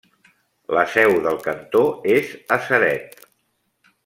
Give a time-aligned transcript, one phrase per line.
[0.77, 1.83] La seu del cantó
[2.17, 3.23] és a Ceret.